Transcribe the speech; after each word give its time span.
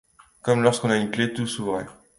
Comme 0.41 0.63
lorsqu'on 0.63 0.89
a 0.89 0.97
une 0.97 1.11
clef, 1.11 1.35
tout 1.35 1.45
s'ouvrait. 1.45 1.85